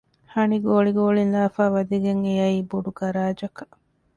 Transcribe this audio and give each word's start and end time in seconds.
ހަނި 0.33 0.57
ގޯޅި 0.65 0.91
ގޯޅިން 0.97 1.31
ލާފައި 1.35 1.71
ވަދެގެން 1.75 2.21
އެއައީ 2.25 2.59
ބޮޑު 2.69 2.91
ގަރާޖަކަށް 2.99 3.75